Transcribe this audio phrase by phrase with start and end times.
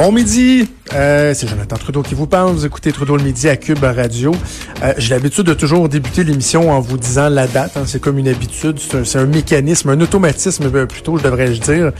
[0.00, 2.52] Bon midi, euh, c'est Jonathan Trudeau qui vous parle.
[2.52, 4.30] Vous écoutez Trudeau le midi à Cube Radio.
[4.84, 7.76] Euh, J'ai l'habitude de toujours débuter l'émission en vous disant la date.
[7.76, 7.82] hein.
[7.84, 11.90] C'est comme une habitude, c'est un, un mécanisme, un automatisme euh, plutôt, je devrais-je dire.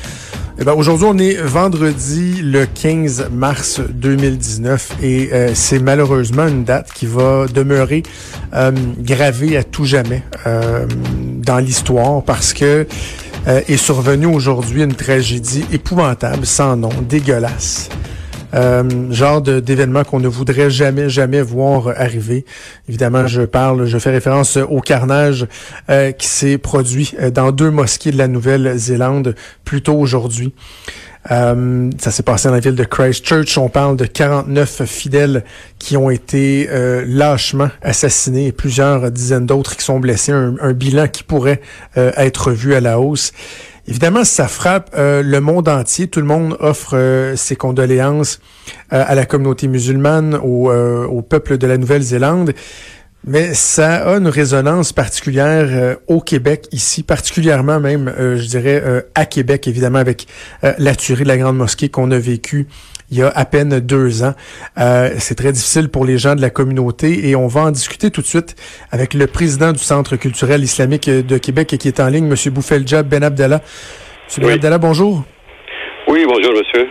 [0.61, 6.63] Eh ben, Aujourd'hui, on est vendredi le 15 mars 2019 et euh, c'est malheureusement une
[6.63, 8.05] date qui va demeurer
[8.55, 10.87] euh, gravée à tout jamais euh,
[11.45, 12.87] dans l'histoire parce que
[13.49, 17.89] euh, est survenue aujourd'hui une tragédie épouvantable, sans nom, dégueulasse.
[18.55, 22.47] Euh, genre d'événement qu'on ne voudrait jamais, jamais voir arriver.
[22.89, 25.47] Évidemment, je parle, je fais référence au carnage
[25.91, 29.35] euh, qui s'est produit euh, dans deux mosquées de la Nouvelle-Zélande
[29.65, 30.55] plus tôt aujourd'hui.
[31.31, 33.59] Euh, ça s'est passé dans la ville de Christchurch.
[33.59, 35.45] On parle de 49 fidèles
[35.79, 40.33] qui ont été euh, lâchement assassinés et plusieurs dizaines d'autres qui sont blessés.
[40.33, 41.61] Un, bilan qui pourrait
[41.97, 43.33] euh, être vu à la hausse.
[43.87, 46.09] Évidemment, ça frappe le monde entier.
[46.09, 48.39] Tout le monde offre ses condoléances
[48.91, 52.53] à la communauté musulmane, au peuple de la Nouvelle-Zélande.
[53.27, 58.81] Mais ça a une résonance particulière euh, au Québec, ici, particulièrement même, euh, je dirais,
[58.85, 60.27] euh, à Québec, évidemment, avec
[60.63, 62.67] la tuerie de la Grande Mosquée qu'on a vécue
[63.11, 64.35] il y a à peine deux ans.
[64.77, 68.21] C'est très difficile pour les gens de la communauté et on va en discuter tout
[68.21, 68.55] de suite
[68.91, 72.53] avec le président du Centre culturel islamique de Québec qui est en ligne, M.
[72.53, 73.63] Boufeldjab Ben Abdallah.
[74.37, 74.45] M.
[74.45, 74.53] Ben.
[74.53, 75.25] Abdallah, bonjour.
[76.07, 76.87] Oui, bonjour monsieur.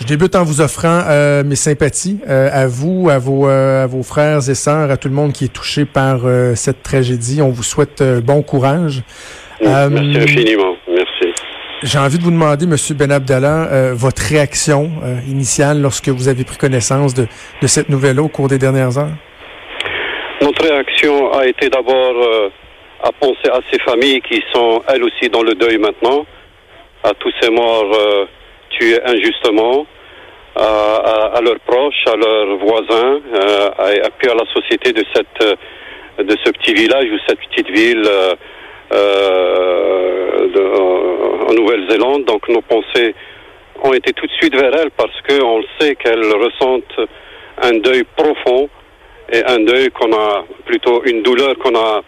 [0.00, 3.86] Je débute en vous offrant euh, mes sympathies euh, à vous, à vos, euh, à
[3.86, 6.20] vos frères et sœurs, à tout le monde qui est touché par
[6.54, 7.42] cette tragédie.
[7.42, 9.02] On vous souhaite bon courage.
[9.60, 10.76] Merci infiniment.
[10.88, 11.34] Merci.
[11.82, 14.90] J'ai envie de vous demander, Monsieur Ben Abdallah, votre réaction
[15.28, 17.26] initiale lorsque vous avez pris connaissance de,
[17.60, 19.14] de cette nouvelle au cours des dernières heures?
[20.40, 22.14] Notre réaction a été d'abord
[23.02, 26.24] à penser à ces familles qui sont elles aussi dans le deuil maintenant,
[27.04, 27.94] à tous ces morts
[28.70, 29.86] tués injustement,
[30.56, 33.68] à, à- leurs proches, à leurs voisins, euh,
[34.18, 35.54] puis à la société de cette euh,
[36.22, 38.34] de ce petit village ou cette petite ville euh,
[38.92, 40.48] euh,
[41.48, 42.24] en Nouvelle-Zélande.
[42.24, 43.14] Donc nos pensées
[43.84, 47.08] ont été tout de suite vers elles parce qu'on sait qu'elles ressentent
[47.62, 48.68] un deuil profond
[49.32, 52.00] et un deuil qu'on a, plutôt une douleur qu'on a,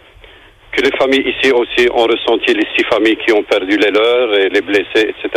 [0.71, 4.33] que les familles ici aussi ont ressenti, les six familles qui ont perdu les leurs
[4.37, 5.29] et les blessés, etc.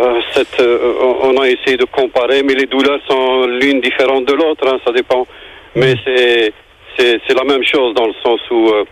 [0.00, 4.32] Euh, cette, euh, on a essayé de comparer, mais les douleurs sont l'une différente de
[4.32, 5.26] l'autre, hein, ça dépend.
[5.74, 6.52] Mais c'est,
[6.96, 8.84] c'est, c'est la même chose dans le sens où euh,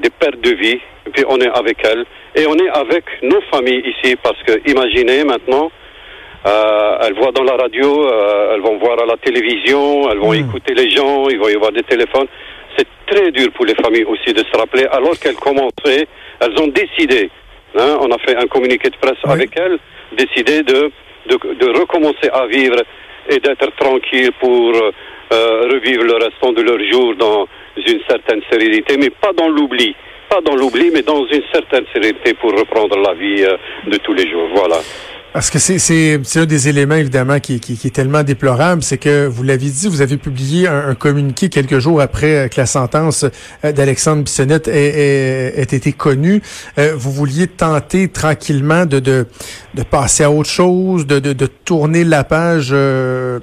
[0.00, 2.04] des pertes de vie, et puis on est avec elles,
[2.34, 5.70] et on est avec nos familles ici, parce que imaginez maintenant,
[6.44, 8.08] elles voient dans la radio,
[8.54, 11.72] elles vont voir à la télévision, elles vont écouter les gens, il va y avoir
[11.72, 12.26] des téléphones.
[12.76, 16.06] C'est très dur pour les familles aussi de se rappeler, alors qu'elles commençaient,
[16.40, 17.28] elles ont décidé,
[17.76, 19.32] hein, on a fait un communiqué de presse Oui.
[19.32, 19.78] avec elles,
[20.16, 20.90] de,
[21.28, 22.76] de recommencer à vivre
[23.28, 24.72] et d'être tranquille pour
[25.30, 27.46] euh, revivre le restant de leur jour dans
[27.76, 29.94] une certaine sérénité, mais pas dans l'oubli.
[30.28, 34.14] Pas dans l'oubli, mais dans une certaine sérénité pour reprendre la vie euh, de tous
[34.14, 34.48] les jours.
[34.54, 34.76] Voilà.
[35.34, 38.82] Parce que c'est c'est c'est un des éléments évidemment qui, qui, qui est tellement déplorable,
[38.82, 42.48] c'est que vous l'aviez dit, vous avez publié un, un communiqué quelques jours après euh,
[42.48, 43.24] que la sentence
[43.64, 46.40] euh, d'Alexandre Bissonnette ait, ait- ait été connue.
[46.78, 49.26] Euh, vous vouliez tenter tranquillement de, de,
[49.74, 53.38] de passer à autre chose, de, de, de tourner la page euh,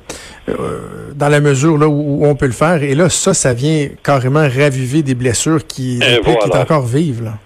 [0.49, 0.79] euh,
[1.15, 2.81] dans la mesure là où, où on peut le faire.
[2.83, 7.23] Et là, ça, ça vient carrément raviver des blessures qui, des qui est encore vives.
[7.23, 7.37] Là.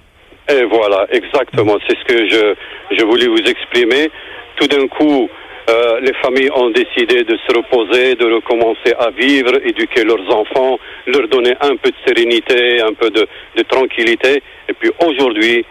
[0.50, 1.78] Et voilà, exactement.
[1.88, 2.56] C'est ce que je,
[2.98, 4.10] je voulais vous exprimer.
[4.56, 5.30] Tout d'un coup,
[5.70, 10.80] euh, les familles ont décidé de se reposer, de recommencer à vivre, éduquer leurs enfants,
[11.06, 13.28] leur donner un peu de sérénité, un peu de,
[13.58, 14.42] de tranquillité.
[14.68, 15.64] Et puis aujourd'hui,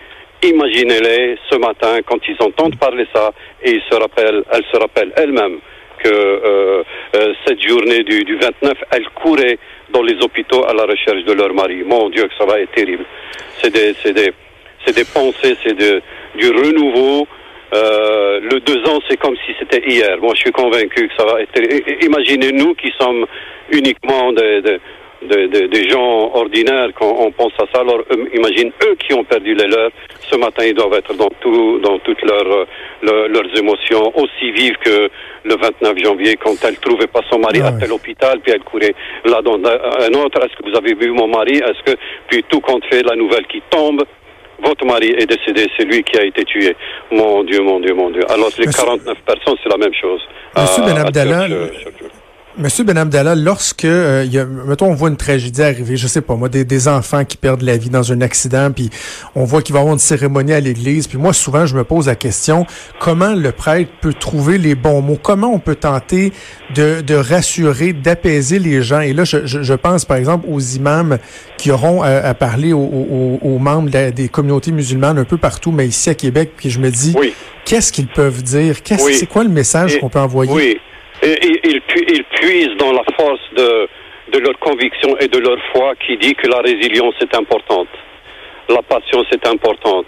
[0.42, 3.32] imaginez-les ce matin quand ils entendent parler ça
[3.62, 5.58] et ils se rappellent, elles se rappellent elles-mêmes
[6.04, 6.84] que euh,
[7.16, 9.58] euh, cette journée du, du 29, elles couraient
[9.90, 11.82] dans les hôpitaux à la recherche de leur mari.
[11.84, 13.04] Mon Dieu, que ça va être terrible.
[13.60, 14.32] C'est des, c'est des,
[14.84, 16.00] c'est des pensées, c'est de,
[16.36, 17.26] du renouveau.
[17.74, 20.16] Euh, le deux ans, c'est comme si c'était hier.
[20.22, 22.04] Moi, je suis convaincu que ça va être.
[22.04, 23.26] Imaginez-nous qui sommes
[23.70, 24.62] uniquement des,
[25.22, 27.80] des, des- gens ordinaires quand on pense à ça.
[27.82, 28.00] Alors,
[28.32, 29.90] imagine eux qui ont perdu les leurs.
[30.30, 32.64] Ce matin, ils doivent être dans tout, dans toutes leurs, euh,
[33.02, 35.10] leurs, leurs émotions, aussi vives que
[35.44, 38.62] le 29 janvier quand elle trouvait pas son mari Ah à tel hôpital, puis elle
[38.62, 38.94] courait
[39.26, 40.38] là dans un autre.
[40.42, 41.56] Est-ce que vous avez vu mon mari?
[41.58, 41.98] Est-ce que
[42.28, 44.02] puis tout compte fait, la nouvelle qui tombe.
[44.62, 46.76] Votre mari est décédé, c'est lui qui a été tué.
[47.12, 48.22] Mon Dieu, mon Dieu, mon Dieu.
[48.30, 50.20] Alors les Monsieur- 49 personnes, c'est la même chose.
[50.56, 52.07] Monsieur À- Ben à Abdallah, Turc-
[52.60, 56.20] Monsieur Ben Abdallah, lorsque, euh, y a, mettons, on voit une tragédie arriver, je sais
[56.22, 58.90] pas moi, des, des enfants qui perdent la vie dans un accident, puis
[59.36, 61.84] on voit qu'il va y avoir une cérémonie à l'église, puis moi, souvent, je me
[61.84, 62.66] pose la question,
[62.98, 65.18] comment le prêtre peut trouver les bons mots?
[65.22, 66.32] Comment on peut tenter
[66.74, 69.00] de, de rassurer, d'apaiser les gens?
[69.02, 71.18] Et là, je, je, je pense, par exemple, aux imams
[71.58, 75.24] qui auront à, à parler aux, aux- aux membres de la- des communautés musulmanes un
[75.24, 77.34] peu partout, mais ici à Québec, puis je me dis, Oui.
[77.64, 78.82] qu'est-ce qu'ils peuvent dire?
[78.82, 79.14] Qu'est-ce, Oui.
[79.14, 80.52] C'est quoi le message qu'on peut envoyer?
[80.52, 80.76] Oui,
[81.22, 83.88] ils, ils puisent dans la force de,
[84.32, 87.88] de leur conviction et de leur foi qui dit que la résilience est importante,
[88.68, 90.06] la patience est importante.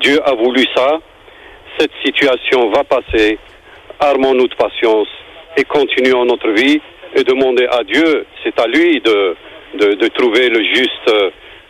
[0.00, 1.00] Dieu a voulu ça,
[1.78, 3.38] cette situation va passer,
[4.00, 5.08] armons-nous de patience
[5.56, 6.80] et continuons notre vie
[7.14, 9.36] et demandez à Dieu, c'est à lui de,
[9.74, 11.10] de, trouver le juste,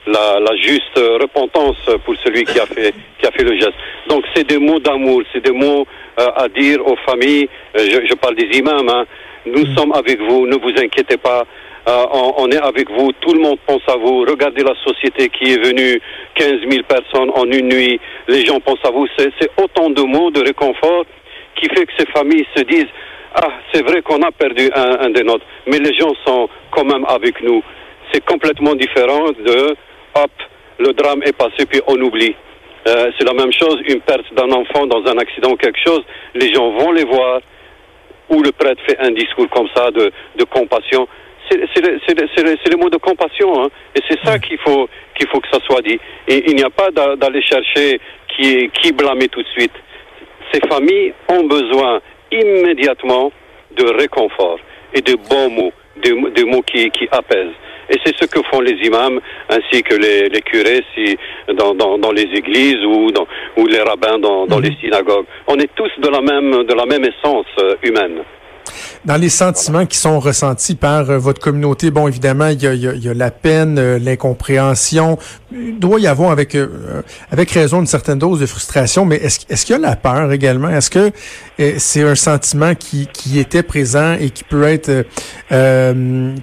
[0.06, 3.74] la, la juste repentance pour celui qui a fait, qui a fait le geste.
[4.08, 5.86] Donc c'est des mots d'amour, c'est des mots
[6.18, 7.48] euh, à dire aux familles,
[7.78, 9.04] euh, je, je parle des imams, hein.
[9.46, 11.44] Nous sommes avec vous, ne vous inquiétez pas,
[11.88, 12.04] euh,
[12.38, 14.20] on, est avec vous, tout le monde pense à vous.
[14.22, 16.00] Regardez la société qui est venue,
[16.34, 19.06] 15 000 personnes en une nuit, les gens pensent à vous.
[19.16, 21.04] C'est c'est autant de mots de réconfort
[21.54, 22.90] qui fait que ces familles se disent
[23.34, 26.84] Ah, c'est vrai qu'on a perdu un, un des nôtres, mais les gens sont quand
[26.84, 27.62] même avec nous.
[28.12, 29.76] C'est complètement différent de
[30.16, 30.30] Hop,
[30.78, 32.34] le drame est passé, puis on oublie.
[32.88, 36.02] Euh, c'est la même chose, une perte d'un enfant dans un accident ou quelque chose,
[36.34, 37.40] les gens vont les voir,
[38.28, 41.06] ou le prêtre fait un discours comme ça de, de compassion.
[41.48, 43.68] C'est c'est le- c'est le- c'est le- mots de compassion, hein.
[43.94, 45.98] et c'est ça qu'il faut qu'il faut que ça soit dit.
[46.26, 48.00] Et il n'y a pas d'a- d'aller chercher
[48.36, 49.72] qui qui blâmer tout de suite.
[50.52, 52.00] Ces familles ont besoin
[52.32, 53.30] immédiatement
[53.76, 54.58] de réconfort
[54.94, 57.54] et de bons mots, des, mots- des mots qui, qui apaisent.
[57.90, 61.16] Et c'est ce que font les imams ainsi que les, les curés si,
[61.54, 65.26] dans, dans, dans les églises ou, dans, ou les rabbins dans, dans les synagogues.
[65.46, 68.22] On est tous de la même, de la même essence euh, humaine.
[69.04, 72.74] Dans les sentiments qui sont ressentis par euh, votre communauté, bon, évidemment, il y a,
[72.74, 75.18] il y a- il y a la peine, euh, l'incompréhension.
[75.52, 79.40] Il doit y avoir, avec, euh, avec raison, une certaine dose de frustration, mais est-ce
[79.48, 80.68] est-ce qu'il y a la peur également?
[80.70, 81.10] Est-ce que
[81.78, 85.04] c'est un sentiment qui, qui était présent et qui peut être,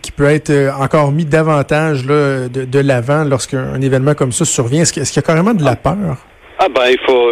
[0.02, 4.46] qui peut être encore mis davantage là, de, de l'avant lorsqu'un un événement comme ça
[4.46, 4.82] survient?
[4.84, 6.18] Est-ce qu'il y a carrément de la peur?
[6.60, 7.32] Ah ben il faut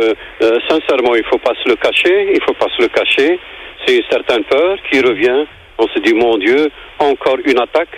[0.68, 3.40] sincèrement il faut pas se le cacher, il faut pas se le cacher.
[3.92, 5.46] C'est une certaine peur qui revient.
[5.78, 7.90] On se dit mon Dieu, encore une attaque.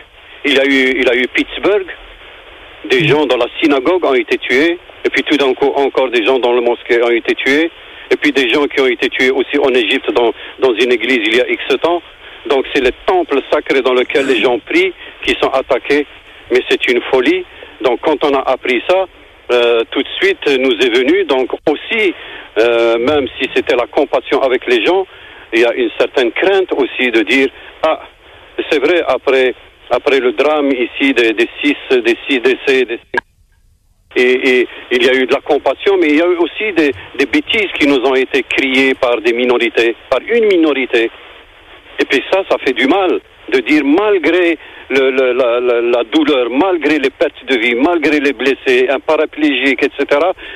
[0.43, 1.85] Il y a eu il a eu Pittsburgh,
[2.89, 6.25] des gens dans la synagogue ont été tués, et puis tout d'un coup encore des
[6.25, 7.69] gens dans le mosquée ont été tués,
[8.09, 11.19] et puis des gens qui ont été tués aussi en Égypte dans dans une église
[11.27, 12.01] il y a X temps.
[12.47, 14.93] Donc c'est le temple sacré dans lequel les gens prient
[15.23, 16.07] qui sont attaqués,
[16.49, 17.45] mais c'est une folie.
[17.81, 19.05] Donc quand on a appris ça,
[19.51, 22.15] euh, tout de suite nous est venu donc aussi,
[22.57, 25.05] euh, même si c'était la compassion avec les gens,
[25.53, 27.47] il y a une certaine crainte aussi de dire
[27.83, 28.01] ah
[28.69, 29.53] c'est vrai après
[29.89, 33.19] après le drame ici des, six des six décès des six-
[34.15, 36.91] et il y a eu de la compassion, mais il y a eu aussi des,
[37.17, 41.09] des bêtises qui nous ont été criées par des minorités, par une minorité.
[41.99, 43.19] Et puis ça, ça fait du mal
[43.49, 44.57] de dire malgré
[44.89, 48.99] le, le- la, la- la douleur, malgré les pertes de vie, malgré les blessés, un
[48.99, 50.05] paraplégique, etc.,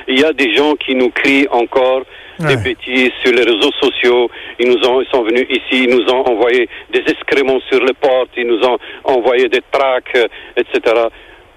[0.08, 2.02] il y a des gens qui nous crient encore
[2.46, 4.30] des bêtises sur les réseaux sociaux.
[4.60, 7.94] Ils nous ont, ils sont venus ici, ils nous ont envoyé des excréments sur les
[7.94, 10.80] portes, ils nous ont envoyé des tracts, euh, etc.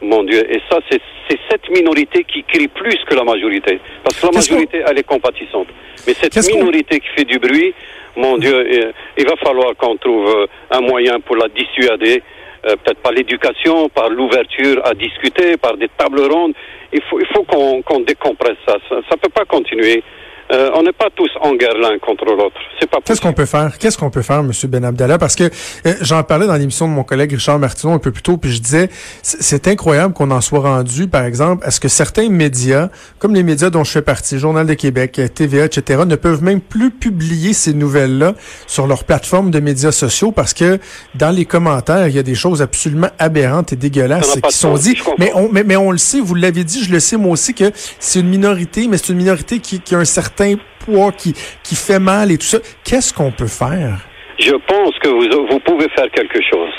[0.02, 3.80] Mon Dieu, et ça, c'est c'est cette minorité qui crie plus que la majorité.
[4.04, 5.68] Parce que la majorité, elle est compatissante.
[6.08, 7.74] Mais cette minorité qui fait du bruit,
[8.16, 12.22] mon Dieu, il va falloir qu'on trouve euh, un moyen pour la dissuader,
[12.66, 16.54] euh, peut-être par l'éducation, par l'ouverture à discuter, par des tables rondes.
[16.94, 18.78] Il faut, il faut qu'on qu'on décompresse ça.
[18.90, 20.04] Ça ne peut pas continuer.
[20.52, 22.56] Euh, on n'est pas tous en guerre l'un contre l'autre.
[22.80, 23.78] C'est pas Qu'est-ce qu'on peut faire?
[23.78, 25.18] Qu'est-ce qu'on peut faire, Monsieur Ben Abdallah?
[25.18, 28.22] Parce que euh, j'en parlais dans l'émission de mon collègue Richard Martineau un peu plus
[28.22, 28.90] tôt, puis je disais,
[29.22, 32.90] c'est incroyable qu'on en soit rendu, par exemple, à ce que certains médias,
[33.20, 36.44] comme les médias dont je fais partie, Journal de Québec, euh, TVA, etc., ne peuvent
[36.44, 38.34] même plus publier ces nouvelles-là
[38.68, 40.80] sur leurs plateformes de médias sociaux parce que
[41.16, 44.98] dans les commentaires, il y a des choses absolument aberrantes et dégueulasses qui sont dites.
[45.18, 47.54] Mais on, mais, mais on le sait, vous l'avez dit, je le sais moi aussi,
[47.54, 50.41] que c'est une minorité, mais c'est une minorité qui, qui a un certain
[50.86, 51.34] poids, qui,
[51.64, 52.60] qui fait mal et tout ça.
[52.84, 53.98] Qu'est-ce qu'on peut faire?
[54.40, 56.74] Je pense que vous, vous pouvez faire quelque chose.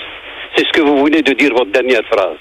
[0.57, 2.37] C'est ce que vous venez de dire, votre dernière phrase.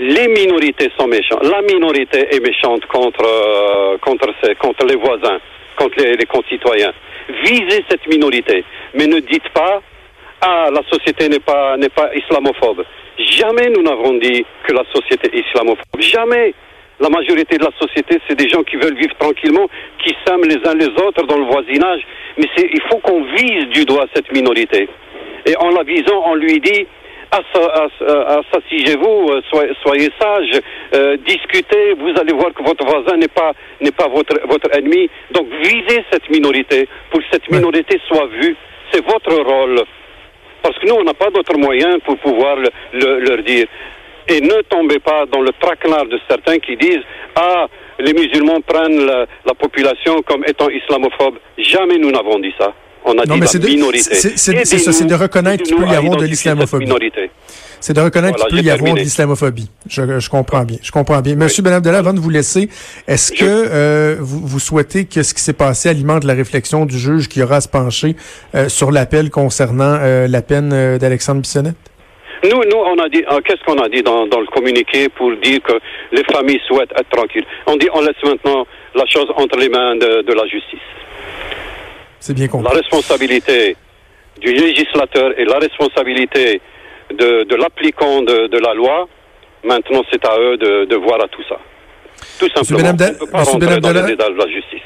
[0.00, 1.44] Les minorités sont méchantes.
[1.44, 5.38] La minorité est méchante contre, euh, contre, ses- contre les voisins,
[5.76, 6.92] contre les, les concitoyens.
[7.44, 8.64] Visez cette minorité,
[8.94, 9.80] mais ne dites pas
[10.40, 12.84] ah la société n'est pas n'est pas islamophobe.
[13.18, 16.00] Jamais nous n'avons dit que la société est islamophobe.
[16.00, 16.52] Jamais.
[17.00, 20.60] La majorité de la société, c'est des gens qui veulent vivre tranquillement, qui s'aiment les
[20.68, 22.02] uns les autres dans le voisinage.
[22.38, 24.88] Mais c'est, il faut qu'on vise du doigt cette minorité.
[25.46, 26.86] Et en la visant, on lui dit,
[27.32, 30.60] assagez-vous, euh, soyez, soyez sage,
[30.94, 35.10] euh, discutez, vous allez voir que votre voisin n'est pas, n'est pas votre, votre ennemi.
[35.32, 38.56] Donc visez cette minorité pour que cette minorité soit vue.
[38.92, 39.82] C'est votre rôle.
[40.62, 43.66] Parce que nous, on n'a pas d'autre moyen pour pouvoir le, le, leur dire.
[44.28, 47.02] Et ne tombez pas dans le traquenard de certains qui disent
[47.36, 47.66] Ah,
[47.98, 51.36] les musulmans prennent la, la population comme étant islamophobe.
[51.58, 52.72] Jamais nous n'avons dit ça.
[53.06, 54.14] On a non, dit mais la de, minorité.
[54.14, 56.90] c'est, ça, c'est de reconnaître qu'il peut y avoir de l'islamophobie.
[57.78, 59.70] C'est de reconnaître Voilà, qu'il peut y avoir de l'islamophobie.
[59.90, 60.78] Je, je comprends bien.
[60.82, 61.34] Je comprends bien.
[61.36, 62.70] Monsieur Ben Abdallah, avant de vous laisser,
[63.06, 66.98] est-ce que euh, vous, vous souhaitez que ce qui s'est passé alimente la réflexion du
[66.98, 68.16] juge qui aura à se pencher
[68.54, 71.76] euh, sur l'appel concernant euh, la peine euh, d'Alexandre Bissonnette?
[72.44, 75.34] Nous, nous, on a dit, euh, qu'est-ce qu'on a dit dans, dans le communiqué pour
[75.36, 75.72] dire que
[76.12, 77.46] les familles souhaitent être tranquilles?
[77.66, 80.86] On dit, on laisse maintenant la chose entre les mains de, de la justice.
[82.20, 82.76] C'est bien La compris.
[82.76, 83.76] responsabilité
[84.40, 86.60] du législateur et la responsabilité
[87.10, 89.08] de, de l'applicant de, de la loi,
[89.62, 91.56] maintenant c'est à eux de, de voir à tout ça.
[92.38, 92.80] Tout simplement.
[92.90, 94.80] Benabda- on ne peut pas rentrer dans les détails de la justice.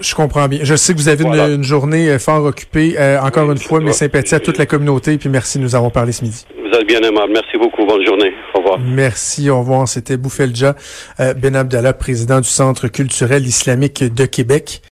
[0.00, 0.60] Je comprends bien.
[0.62, 1.48] Je sais que vous avez une- Voilà.
[1.48, 2.96] une, journée euh, fort occupée.
[2.98, 3.94] Euh, encore Oui, une fois, mes vois.
[3.94, 5.16] sympathies à toute la communauté.
[5.18, 6.44] Puis merci de nous avoir parlé ce midi.
[6.58, 7.32] Vous êtes bien aimable.
[7.32, 7.86] Merci beaucoup.
[7.86, 8.32] Bonne journée.
[8.54, 8.78] Au revoir.
[8.80, 9.86] Merci, au revoir.
[9.88, 10.74] C'était Boufelja
[11.20, 14.82] euh, Ben Abdallah, président du Centre culturel islamique de Québec.